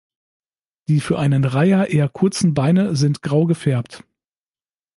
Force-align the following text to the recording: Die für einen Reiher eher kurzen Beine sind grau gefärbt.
Die 0.87 0.99
für 0.99 1.19
einen 1.19 1.43
Reiher 1.45 1.89
eher 1.91 2.09
kurzen 2.09 2.55
Beine 2.55 2.95
sind 2.95 3.21
grau 3.21 3.45
gefärbt. 3.45 4.03